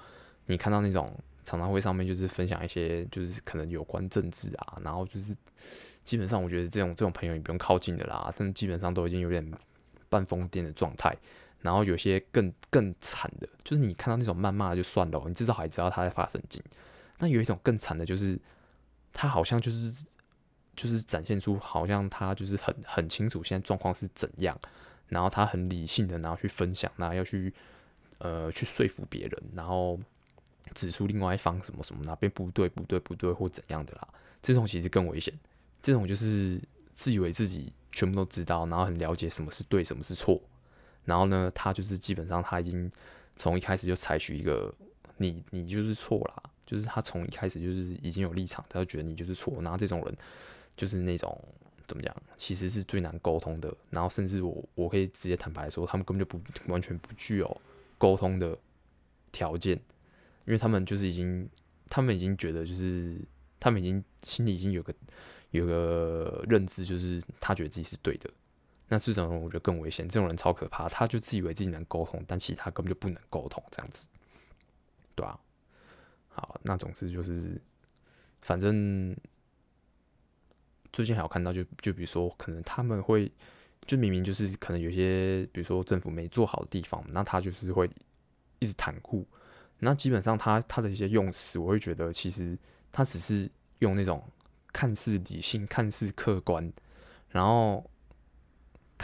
[0.47, 1.09] 你看到那种
[1.45, 5.33] 常常会上面就是分享一些就是可能有关政治啊，然后就是
[6.03, 8.33] 基本上我觉得这种这种朋友你不用靠近的啦。
[8.35, 9.49] 但基本上都已经有点
[10.09, 11.15] 半疯癫的状态。
[11.63, 16.61] 然后有些更更惨的，就是你看到那种谩骂就算了，你至少还知道他在发神经。
[17.17, 18.39] 那有一种更惨的，就是。
[19.15, 20.03] 他好像就是
[20.75, 24.59] 就是展现出好像他就是很很清楚现在状况是怎样，
[25.07, 27.53] 然后他很理性的然后去分享，然后要去
[28.17, 29.99] 呃去说服别人，然后
[30.73, 34.07] 指出另外一方什么什么哪边不对不对不对或怎样的啦，
[34.41, 35.31] 这种其实更危险，
[35.79, 36.59] 这种就是
[36.95, 40.41] 自以为自己全部都知道，然后很了解什么是对什么是错，
[41.05, 42.91] 然后呢他就是基本上他已经
[43.35, 44.73] 从一开始就采取一个
[45.17, 46.43] 你你就是错啦。
[46.65, 49.61] 就是他从一开始就是已经有立场，他就觉得你就是错。
[49.61, 50.17] 然后这种人
[50.77, 51.37] 就是那种
[51.85, 53.71] 怎么讲，其实是最难沟通的。
[53.89, 57.61] 然后甚至我我可以直接坦白说，他们根本就不完全不具有
[57.97, 58.57] 沟通的
[59.33, 59.75] 条件，
[60.45, 61.47] 因为他们就是已经，
[61.89, 63.19] 他们已经觉得就是
[63.59, 64.93] 他们已经心里已经有个
[65.51, 68.29] 有个认知，就是他觉得自己是对的。
[68.87, 74.07] 那这种人我觉得更危险，这种人超可怕，他就自以为自己能沟通，但其实他根本就不能沟通，这样子，
[75.15, 75.39] 对啊。
[76.29, 77.61] 好，那总之就是，
[78.41, 79.15] 反正
[80.91, 83.31] 最近还有看到就，就就比如说，可能他们会，
[83.85, 87.89] 就明明就是可能有些，比如说政府没做好的地方，那他就是会
[88.57, 89.25] 一直袒护。
[89.79, 92.57] 那基本上他他的一些用词，我会觉得其实
[92.91, 93.47] 他只是
[93.79, 94.23] 用那种
[94.71, 96.73] 看似理性、看似客观，
[97.29, 97.87] 然后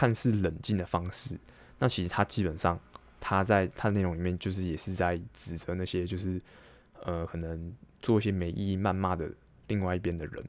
[0.00, 1.38] 看似冷静的方式。
[1.78, 2.78] 那其实他基本上
[3.20, 6.40] 他在他内容里面，就是也是在指责那些就是。
[7.02, 9.32] 呃，可能做一些没意义谩骂的
[9.68, 10.44] 另外一边的人，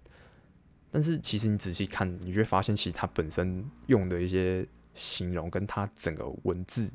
[0.91, 6.91] 但是其实你仔细看，你就会发现，其实他本身用的一些形容，跟他整个文字，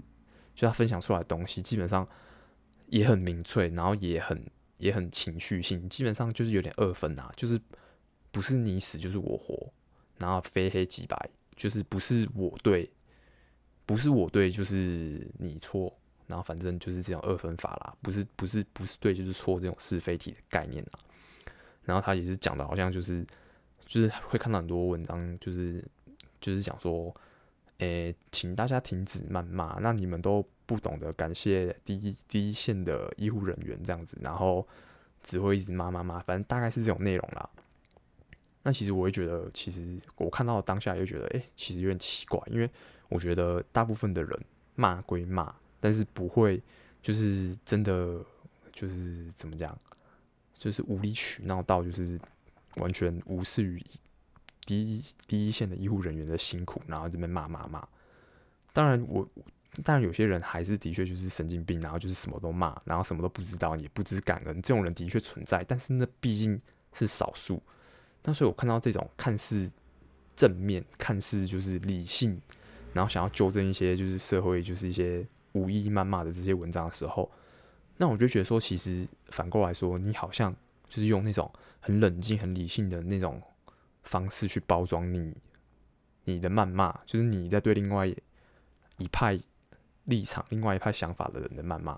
[0.54, 2.06] 就他分享出来的东西，基本上
[2.88, 4.44] 也很明粹，然后也很
[4.76, 7.58] 也很情绪性，基本上就是有点二分啊，就是
[8.30, 9.72] 不是你死就是我活，
[10.18, 11.16] 然后非黑即白，
[11.56, 12.88] 就是不是我对，
[13.84, 15.92] 不是我对，就是你错。
[16.28, 20.98] 然后反正就是这种二分法啦，不是不是不是对就是错这种是非题的概念啊。
[21.84, 23.24] 然后他也是讲的，好像就是
[23.84, 25.84] 就是会看到很多文章，就是
[26.40, 27.14] 就是讲说，
[27.78, 34.66] 诶，请大家停止谩骂，那你们都不懂得感谢第一第一线的医护人员这样子，然后
[35.22, 37.48] 只会一直骂骂骂，反正大概是这种内容啦。
[38.66, 42.68] 那其实我会觉得，其实我看到当下又觉得，哎、其实有点奇怪，因为
[43.08, 46.60] 我觉得大部分的人骂归骂，但是不会
[47.00, 48.18] 就是真的
[48.72, 49.78] 就是怎么讲，
[50.58, 52.18] 就是无理取闹到就是
[52.78, 53.80] 完全无视于
[54.64, 57.86] 第一第一线的医护人员的辛苦，然后这边骂骂骂。
[58.72, 59.24] 当然我，
[59.84, 66.60] 当然有些人还是的确就是神经病，然后就是什么都骂，然后什么都不知道，也不知感恩，这种人的确存在，但是那毕竟
[66.92, 67.62] 是少数。
[68.28, 69.70] 那所以我看到这种看似
[70.34, 72.38] 正面、看似就是理性，
[72.92, 77.30] 然后想要纠正一些就是社会就是一些无意谩骂的这些文章的时候，
[77.96, 80.54] 那我就觉得说，其实反过来说，你好像
[80.88, 83.40] 就是用那种很冷静、很理性的那种
[84.02, 85.32] 方式去包装你
[86.24, 89.38] 你的谩骂，就是你在对另外一派
[90.04, 91.96] 立场、另外一派想法的人的谩骂，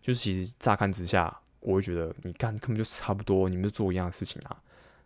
[0.00, 4.62] 就是其实乍看之下，我会觉得你干根本就差不多，你们就做一样的事情啊。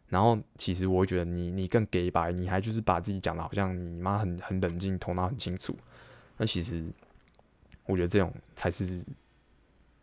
[0.09, 5.77] 然后其实我会觉得你你更给白，你还就是把自己讲的好像你妈很很冷静，头脑很清楚。
[6.39, 6.83] 那其实
[7.85, 9.05] 我觉得这种才是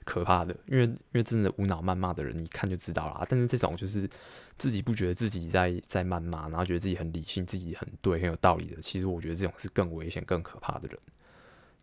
[0.04, 3.26] 可怕的，因为因为真的无脑谩骂的人，你一看就知道啦。
[3.28, 4.08] 但是这种就是
[4.60, 8.80] 自己不觉得自己在在谩骂，然后觉得自己很理性，自己很对，很有道理的。
[8.80, 11.00] 其实我觉得这种是更危险、更可怕的人。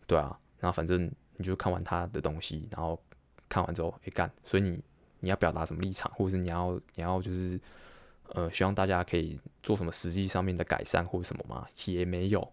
[0.06, 3.02] 对啊，然后反正你就看完他的东西，然后
[3.48, 4.80] 看完之后，哎干，所以你
[5.18, 7.58] 你要表达什么立场，或者是你要你要就是。
[8.34, 11.66] 呃，希望大家可以做什么实际上面的改善或者什么吗？
[11.84, 12.52] 也没有。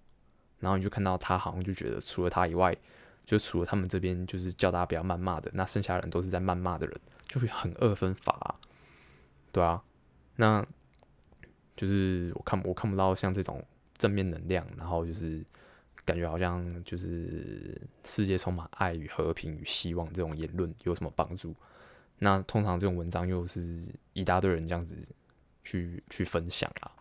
[0.59, 2.75] 然后你就看到他好像就觉得，除了他以外，
[3.25, 8.59] 就除了他们这边就是叫大家不要谩骂的，那剩下的人都是在谩骂的人，就会很二分法，
[9.53, 9.81] 对啊。
[10.35, 10.65] 那
[11.77, 13.63] 就是我看我看不到像这种
[13.97, 15.41] 正面能量，然后就是
[16.03, 21.55] 感觉好像就是世界充满爱与和平与希望这种言论有什么帮助？
[22.17, 24.97] 那通常这种文章又是一大堆人这样子。
[25.69, 26.91] 去去分享啦，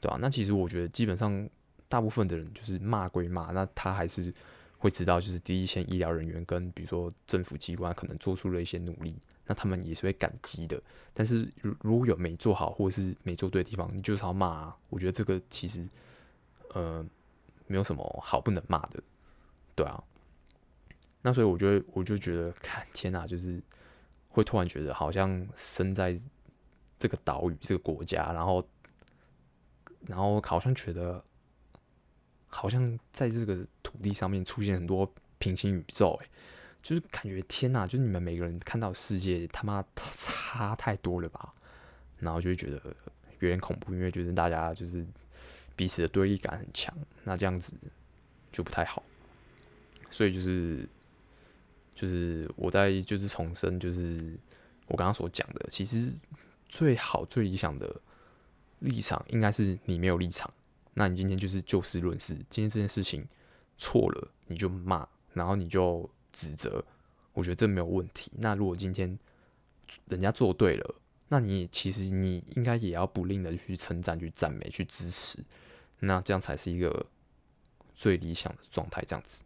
[0.00, 0.18] 对吧、啊？
[0.18, 1.46] 那其实我觉得，基本上
[1.86, 4.32] 大部分的人就是骂归骂，那他还是
[4.78, 10.80] 会知道，就是第一线医疗人员跟比如说政府机关可能做出了一些努力，那他们也是会感激的。
[11.12, 14.76] 但是如如果有没做好或是没做对的地方，你就是要骂啊。
[14.88, 15.86] 我觉得这个其实
[16.72, 17.04] 呃
[17.66, 19.02] 没有什么好不能骂的，
[19.74, 20.02] 对啊。
[21.20, 23.62] 那所以我觉得，我就觉得，看天哪，就是
[24.28, 26.18] 会突然觉得好像身在。
[26.98, 28.66] 这个岛屿，这个国家，然后，
[30.06, 31.22] 然后好像觉得，
[32.46, 36.28] 好像在这个土地上面出现很多平行宇宙，哎，
[36.82, 41.52] 就是感觉天哪，就是你们每个人看到世界他妈差太多了吧？
[42.18, 42.80] 然后就会觉得
[43.40, 45.06] 有点恐怖，因为就是大家就是
[45.76, 47.76] 彼此的对立感很强，那这样子
[48.50, 49.02] 就不太好。
[50.10, 50.88] 所以就是，
[51.94, 54.34] 就是我在就是重申，就是
[54.86, 56.10] 我刚刚所讲的，其实。
[56.76, 57.98] 最好、最理想的
[58.80, 60.52] 立场应该是你没有立场，
[60.92, 62.34] 那你今天就是就事论事。
[62.50, 63.26] 今天这件事情
[63.78, 66.84] 错了，你就骂，然后你就指责，
[67.32, 68.30] 我觉得这没有问题。
[68.36, 69.18] 那如果今天
[70.04, 70.94] 人家做对了，
[71.28, 75.38] 那你其实你应该也要不吝的去称赞、去赞美、去支持，
[76.00, 77.06] 那这样才是一个
[77.94, 79.02] 最理想的状态。
[79.06, 79.44] 这样子，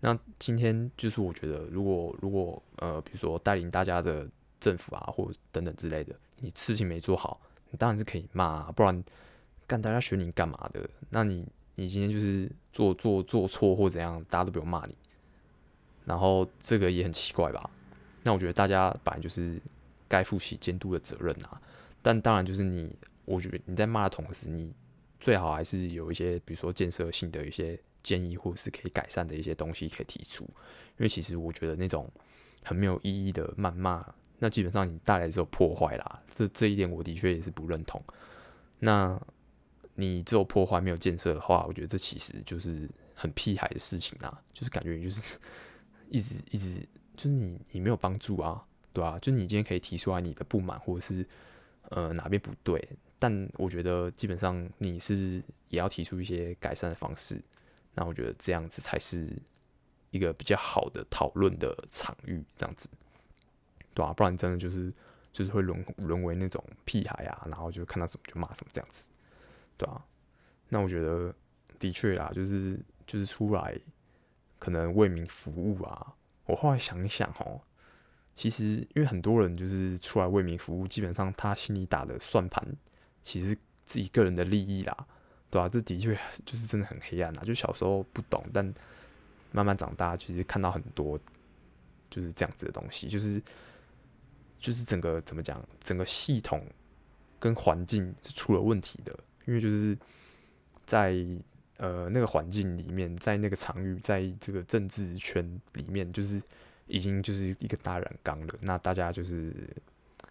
[0.00, 4.28] 那今天就是我觉得，如果如果呃，比如说带领大家的。
[4.60, 9.02] 政府啊，或等等之类的，你事情没做好，你当然是可以骂，不然
[9.66, 10.88] 干大家选你干嘛的？
[11.08, 11.46] 那你
[11.76, 14.94] 你今天就是做做做错或怎样，大家都不用骂你，
[16.04, 17.70] 然后这个也很奇怪吧？
[18.22, 19.58] 那我觉得大家本来就是
[20.06, 21.60] 该负起监督的责任啊，
[22.02, 22.94] 但当然就是你，
[23.24, 24.70] 我觉得你在骂的同时，你
[25.18, 32.10] 最好还是有一些，比如说建设性的一些建议，或者是可以改善的一些东西可以提出，因为其实我觉得那种
[32.62, 34.06] 很没有意义的谩骂。
[34.40, 38.02] 那基本上你带来只有破坏啦，这这一点我的确也是不认同。
[38.78, 39.20] 那
[39.94, 45.38] 你只有破坏没有建设的话，我觉得这其实就是很屁孩的事情啊，就是感觉就是
[46.08, 46.80] 一直一直
[47.14, 51.24] 就是你你没有帮助啊，对啊，就你今天可以提出来你的不满或者是
[51.90, 52.82] 呃哪边不对，
[53.18, 57.38] 但我觉得基本上你是也要提出一些改善的方式。
[57.92, 59.30] 那我觉得这样子才是
[60.10, 62.88] 一个比较好的讨论的场域，这样子。
[63.92, 64.92] 对啊，不然真的就是
[65.32, 69.08] 就是会沦沦为那种屁孩啊，然后就看到什么就骂什么这样子，
[69.76, 70.04] 对啊。
[70.68, 71.34] 那我觉得
[71.78, 73.76] 的确啦，就是就是出来
[74.60, 76.14] 可能为民服务啊。
[76.46, 77.60] 我后来想一想哦，
[78.36, 82.64] 其实因为很多人就是出来为民服务，基本上他心里打的算盘
[83.22, 83.52] 其实
[83.86, 85.06] 自己个人的利益啦，
[85.50, 86.16] 对啊，这的确
[86.46, 87.42] 就是真的很黑暗啊。
[87.44, 88.64] 就小时候不懂，但
[89.50, 91.18] 慢慢长大，其实看到很多
[92.08, 93.42] 就是这样子的东西，就是。
[94.60, 96.62] 就是整个怎么讲，整个系统
[97.38, 99.96] 跟环境是出了问题的，因为就是
[100.84, 101.16] 在
[101.78, 105.42] 呃那个环境里面，在那个场域，在这个政治圈
[105.72, 106.40] 里面，就是
[106.86, 108.54] 已经就是一个大染缸了。
[108.60, 109.50] 那大家就是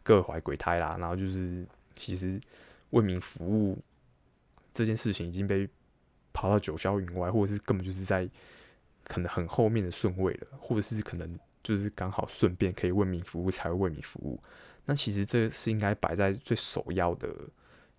[0.03, 1.65] 各怀鬼胎啦，然后就是
[1.95, 2.39] 其实
[2.91, 3.77] 为民服务
[4.71, 5.67] 这件事情已经被
[6.31, 8.29] 跑到九霄云外，或者是根本就是在
[9.03, 11.39] 可能很后面的顺位了，或者是可能。
[11.63, 14.41] 就是刚好顺便可以为民服务，才会为民服务。
[14.85, 17.33] 那其实这是应该摆在最首要的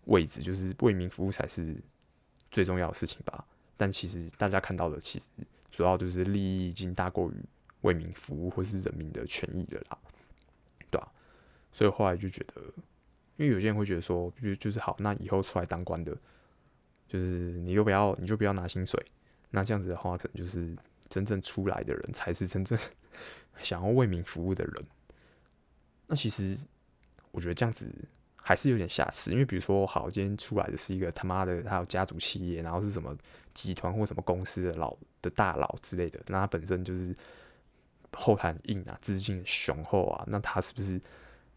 [0.06, 1.76] 位置，就是为民服务才是
[2.50, 3.44] 最重要的事情吧。
[3.76, 5.26] 但其实大家看到的，其实
[5.70, 7.34] 主要就是利益已经大过于
[7.82, 9.98] 为民服务或是人民的权益了啦，
[10.90, 11.12] 对吧、
[11.72, 12.62] 所以后来就觉得，
[13.36, 16.16] 因为有些人会觉得说，就就是好，那以后出来当官的，
[17.08, 19.00] 就是你就不要，你就不要拿薪水。
[19.50, 20.76] 那这样子的话，可能就是
[21.08, 22.78] 真正出来的人才是真正。
[23.62, 24.86] 想要为民服务的人，
[26.06, 26.56] 那其实
[27.30, 27.86] 我觉得这样子
[28.36, 33.16] 还是有点瑕疵，因为比如说，好，今天出来的是一个他妈的，他有家族企业，然后是什么
[33.52, 37.14] 集团或什么公司的老的大佬之类的，那他本身就是
[38.12, 41.00] 后台硬啊，资金雄厚啊，那他是不是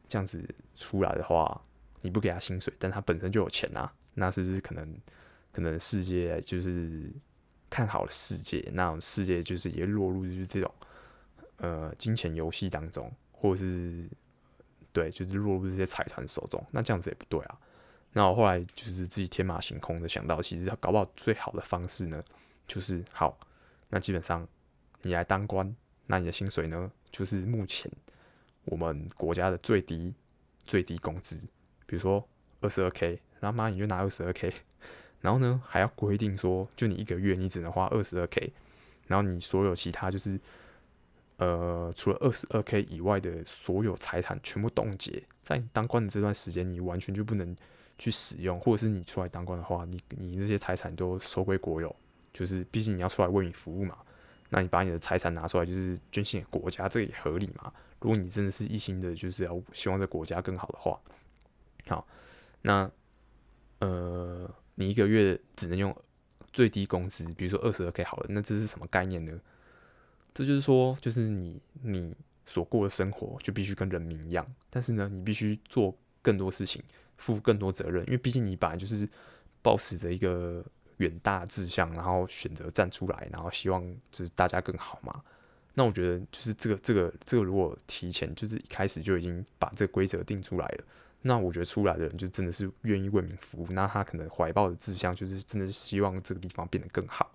[0.07, 0.43] 这样子
[0.75, 1.61] 出来的话，
[2.01, 4.95] 你不给他薪水，但他本身就有钱啊，那是不是可能
[5.53, 7.09] 可能世界就是
[7.69, 10.69] 看好了世界，那世界就是也落入就是这种。
[11.57, 14.09] 呃，金钱游戏当中，或者是
[14.91, 17.57] 对，就是落入这些财团手中，那这样子也不对啊。
[18.11, 22.23] 那我后来就是自己天马行空的想到，其实搞不好最好的方式呢，
[22.67, 23.37] 就是好，
[23.89, 24.45] 那基本上
[25.01, 25.73] 你来当官，
[26.05, 27.89] 那你的薪水呢，就是目前
[28.65, 30.13] 我们国家的最低
[30.65, 31.37] 最低工资，
[31.85, 32.27] 比如说
[32.61, 34.53] 二十二 k，然后妈你就拿二十二 k，
[35.21, 38.51] 然后呢还要规定说，就你一个月你只能花二十二 k，
[39.07, 40.39] 然后你所有其他就是。
[41.37, 47.55] 呃，除了二十二 k 以外的所有财产全部冻结，在你当官的这段时间，你完全就不能
[47.97, 51.93] 去使用，或者是你出来当官的话，你你那些财产都收归国有，
[52.33, 53.97] 就是毕竟你要出来为你服务嘛，
[54.49, 57.73] 那你把你的财产拿出来就是捐献给国家，这也合理嘛。
[57.99, 60.99] 如果你真的是一心的，就是要希望这国家更好的话，
[61.87, 62.05] 好，
[62.61, 62.89] 那
[63.79, 65.95] 呃，你一个月只能用
[66.51, 69.39] 最低工资，比如说二十二 k 好了，那这是什么概念呢？
[70.33, 72.15] 这就是说，就是你你
[72.45, 76.83] 所过的生活就必须跟人民一样，但是呢，你必须做更多事情，
[77.17, 79.07] 负更多责任，因为毕竟你本来就是
[79.61, 80.65] 抱持着一个
[80.97, 83.81] 远大志向，然后选择站出来，然后希望
[84.11, 85.23] 就是大家更好嘛。
[85.75, 90.83] 那我觉得就是这个这个这个，如果提前就是一开始就已经把这个规则定出来了，
[91.21, 97.31] 那我觉得出来的人就真的是愿意为民服务，那他可能怀抱的志向就是真的是希望这个地方变得更好，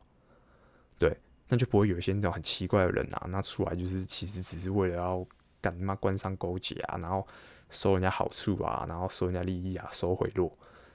[0.98, 1.16] 对。
[1.48, 5.26] 那就不会有一些那种很奇怪的人啊，那出来就是其实只是为了要
[5.62, 7.26] 干嘛官商勾结啊，然后
[7.70, 10.52] 收人家好处啊，然后收人家利益啊，收贿赂，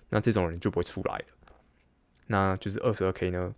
[0.10, 1.26] 那这种人就不会出来了。
[2.28, 3.54] 那就是二十二 K 呢，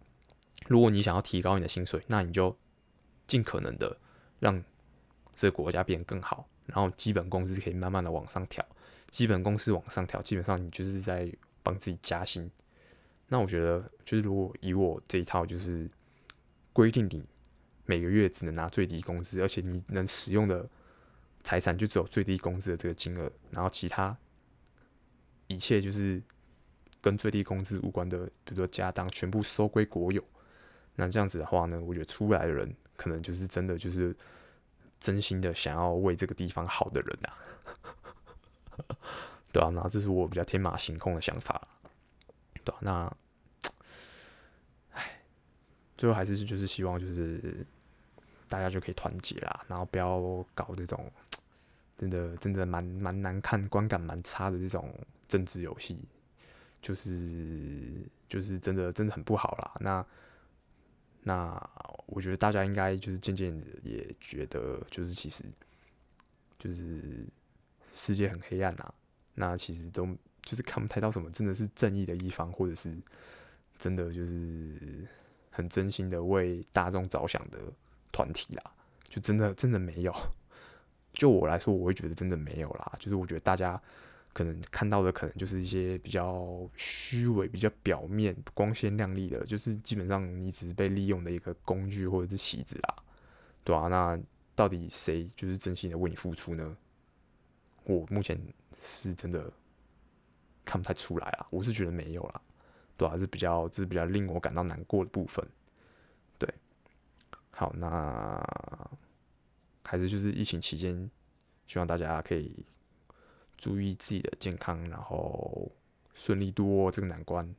[0.67, 2.55] 如果你想要提高你的薪水，那你就
[3.27, 3.97] 尽可能的
[4.39, 4.63] 让
[5.35, 8.65] 这个国家变得更好，然后基本工资可以慢慢的往上调，
[9.09, 11.29] 基本工资往上调，基本上你就是在
[11.61, 12.49] 帮自己加薪。
[13.27, 15.89] 那我觉得就是如果以我这一套就是。
[16.75, 17.25] 规定你
[17.85, 20.69] 每个月只能拿最低工资，而且你能使用的
[21.41, 24.17] 财产就只有最低工资的这个金额，然后其他
[25.47, 26.21] 一切就是
[26.99, 30.21] 跟最低工资无关的，比如说家当，全部收归国有。
[30.95, 34.13] 那这样子的话呢，我觉得出来的人可能就是真的就是
[34.99, 37.31] 真心的想要为这个地方好的人啊，
[39.53, 41.65] 对啊，那这是我比较天马行空的想法，
[42.65, 43.17] 对啊，那。
[46.05, 47.65] 最后还是就是希望就是
[48.47, 51.11] 大家就可以团结啦，然后不要搞这种
[51.97, 54.93] 真的真的蛮蛮难看、观感蛮差的这种
[55.27, 55.97] 政治游戏，
[56.79, 57.09] 就是
[58.29, 59.71] 就是真的真的很不好啦。
[59.79, 60.05] 那
[61.23, 61.69] 那
[62.05, 65.43] 我觉得大家应该就是渐渐也觉得，就是其实
[66.59, 67.25] 就是
[67.95, 68.93] 世界很黑暗呐。
[69.33, 70.05] 那其实都
[70.43, 72.95] 就是看不太到什么真的是正义的一方，或者是
[73.79, 75.07] 真的就是。
[75.55, 77.59] 很真心的为大众着想的
[78.11, 78.63] 团体啦，
[79.07, 80.13] 就真的真的没有。
[81.13, 82.91] 就我来说，我会觉得真的没有啦。
[82.99, 83.81] 就是我觉得大家
[84.33, 92.95] 可能看到的，可能就是一些比较虚伪、比较表面、光鲜亮丽的，就是基本上你只是被利用的一个工具或者是棋子啦，
[93.63, 94.19] 对啊，那
[94.55, 96.75] 到底谁就是真心的为你付出呢？
[97.85, 98.37] 我目前
[98.81, 99.49] 是真的
[100.65, 102.41] 看不太出来啦，我是觉得没有啦。
[102.97, 105.45] 对还，是比较，这是比较令我感到难过的部分。
[106.37, 106.47] 对，
[107.51, 108.41] 好，那
[109.83, 111.09] 还是就是疫情期间，
[111.67, 112.65] 希望大家可以
[113.57, 115.71] 注意自己的健康，然后
[116.13, 117.55] 顺利度过这个难关。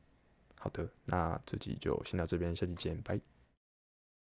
[0.59, 3.19] 好的，那这集就先到这边，下期见，拜。